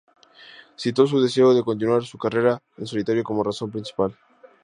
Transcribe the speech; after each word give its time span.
Citó 0.77 1.05
su 1.05 1.21
deseo 1.21 1.53
de 1.53 1.61
continuar 1.61 2.01
su 2.01 2.17
carrera 2.17 2.59
en 2.75 2.87
solitario 2.87 3.23
como 3.23 3.43
razón 3.43 3.69
principal. 3.69 4.17